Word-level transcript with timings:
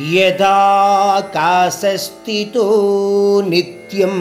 యథాకాశస్థితో 0.00 2.66
నిత్యం 3.48 4.16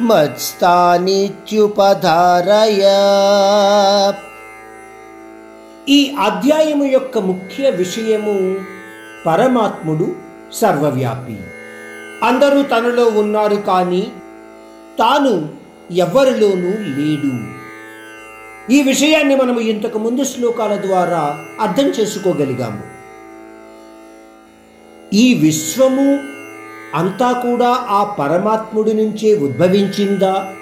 మత్స్థానిత్యుపధారయ 0.04 2.82
ఈ 5.88 6.14
అధ్యాయము 6.20 6.84
యొక్క 6.84 7.18
ముఖ్య 7.18 7.70
విషయము 7.70 8.54
పరమాత్ముడు 9.26 10.14
సర్వవ్యాపి. 10.52 11.36
అందరూ 12.26 12.62
తనలో 12.62 13.04
ఉన్నారు 13.04 13.54
కానీ 13.54 14.12
తాను 14.98 15.48
ఎవరిలోనూ 15.90 16.72
లేడు. 16.98 17.62
ఈ 18.72 18.82
విషయాన్ని 18.82 19.36
మనము 19.36 19.60
ఇంతకు 19.60 19.98
ముందు 19.98 20.24
శ్లోకాల 20.24 20.76
ద్వారా 20.76 21.38
అర్థం 21.60 21.84
చేసుకోగలిగాము. 21.84 22.82
ఈ 25.16 25.34
విశ్వము 25.34 26.18
అంతా 26.94 27.32
కూడా 27.32 27.68
ఆ 27.68 28.04
పరమాత్ముడి 28.04 28.92
నుంచే 28.92 29.34
ఉద్భవించిందా? 29.34 30.54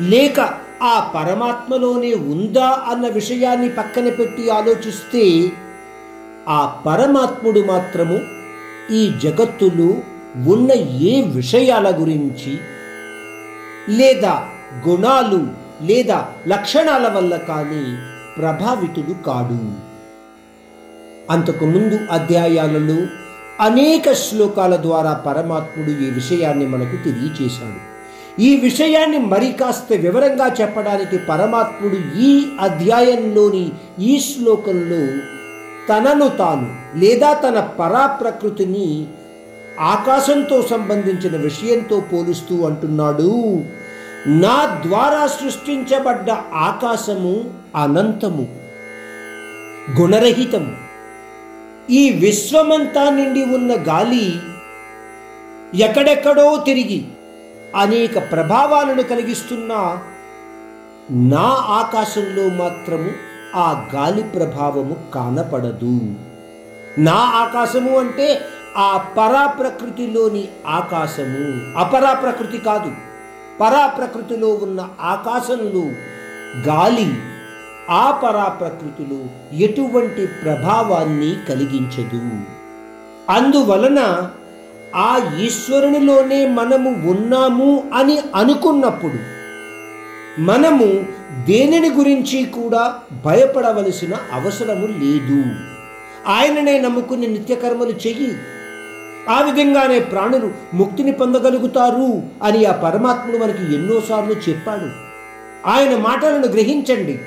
లేక 0.00 0.40
ఆ 0.82 1.12
పరమాత్మలోనే 1.14 2.14
ఉందా 2.14 2.82
అన్న 2.88 3.08
విషయాన్ని 3.08 3.68
పక్కన 3.68 4.08
పెట్టి 4.08 4.50
ఆలోచిస్తే 4.50 5.52
ఆ 6.48 6.82
పరమాత్ముడు 6.86 7.60
మాత్రము 7.60 8.20
ఈ 8.94 9.12
జగత్తులో 9.22 9.94
ఉన్న 10.50 10.72
ఏ 11.02 11.22
విషయాల 11.22 11.96
గురించి 12.00 12.58
లేదా 13.88 14.46
గుణాలు 14.88 15.48
లేదా 15.82 16.26
లక్షణాల 16.46 17.08
వల్ల 17.08 17.36
కానీ 17.36 17.98
ప్రభావితుడు 18.40 19.22
కాడు. 19.22 19.58
అంతకుముందు 21.32 21.98
అధ్యాయాలలో 22.10 23.06
అనేక 23.60 24.12
శ్లోకాల 24.12 24.76
ద్వారా 24.76 25.12
పరమాత్ముడు 25.12 25.90
ఈ 25.90 26.10
విషయాన్ని 26.10 26.66
మనకు 26.66 27.04
తెలియచేశాడు. 27.04 27.94
ఈ 28.40 28.56
విషయాన్ని 28.56 29.18
మరి 29.18 29.52
కాస్త 29.52 29.92
వివరంగా 29.92 30.54
చెప్పడానికి 30.60 31.18
పరమాత్ముడు 31.18 32.18
ఈ 32.18 32.46
అధ్యాయంలోని 32.60 33.72
ఈ 33.98 34.20
శ్లోకంలో 34.20 35.06
తనను 35.88 36.28
తాను 36.28 36.98
లేదా 36.98 37.32
తన 37.32 37.60
పరాప్రకృతిని 37.60 39.06
ఆకాశంతో 39.80 40.62
సంబంధించిన 40.62 41.36
విషయంతో 41.36 42.00
పోలుస్తూ 42.00 42.66
అంటున్నాడు. 42.66 43.64
నా 44.26 44.82
ద్వారా 44.86 45.26
సృష్టించబడ్డ 45.26 46.30
ఆకాశము 46.54 47.50
అనంతము 47.76 48.48
గుణరహితము. 50.00 50.76
ఈ 51.90 52.10
విశ్వమంతా 52.10 53.10
నిండి 53.10 53.44
ఉన్న 53.44 53.74
గాలి 53.88 54.32
ఎక్కడెక్కడో 55.78 56.56
తిరిగి 56.66 57.04
అనేక 57.76 58.32
ప్రభావాలను 58.32 59.02
కలిగిస్తున్న 59.02 59.98
నా 61.10 61.48
ఆకాశంలో 61.68 62.48
మాత్రము 62.48 63.10
ఆ 63.56 63.86
గాలి 63.94 64.22
ప్రభావము 64.22 64.96
కానపడదు. 65.14 66.14
నా 66.98 67.14
ఆకాశము 67.14 67.98
అంటే 67.98 68.40
ఆ 68.76 68.96
పరాప్రకృతిలోని 68.96 70.48
ఆకాశము. 70.66 71.78
అపరాప్రకృతి 71.78 72.58
కాదు. 72.58 72.92
పరాప్రకృతిలో 73.60 74.48
ఉన్న 74.48 74.88
ఆకాశంలో 75.00 75.90
గాలి. 76.66 77.12
ఆ 77.90 78.10
పరాప్రకృతిలో 78.10 79.18
ఎటువంటి 79.58 80.26
ప్రభావాన్ని 80.26 81.36
కలిగించదు. 81.48 82.30
అందువలన 83.30 84.30
ఆ 84.96 85.36
ఈశ్వరునిలోనే 85.40 86.46
మనము 86.46 87.10
ఉన్నాము 87.10 87.90
అని 87.94 88.18
అనుకున్నప్పుడు 88.34 89.34
మనము 90.40 91.06
దేనిని 91.44 91.90
గురించి 91.90 92.44
కూడా 92.44 92.94
భయపడవలసిన 93.24 94.14
అవసరము 94.32 94.86
లేదు. 94.86 95.44
ఆయననే 96.28 96.80
నమ్ముకుని 96.80 97.26
నిత్యకర్మలు 97.26 97.90
చెయ్యి. 97.90 98.36
ఆ 99.28 99.40
విధంగానే 99.40 99.98
ప్రాణులు 99.98 100.52
ముక్తిని 100.74 101.12
పొందగలుగుతారు 101.12 102.22
అని 102.42 102.64
ఆ 102.64 102.72
పరమాత్ముడు 102.72 103.36
మనకి 103.36 103.74
ఎన్నోసార్లు 103.74 104.32
చెప్పాడు. 104.32 105.04
ఆయన 105.68 105.96
మాటలను 105.96 106.46
గ్రహించండి. 106.46 107.20